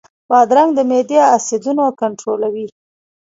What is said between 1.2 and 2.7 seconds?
اسیدونه کنټرولوي.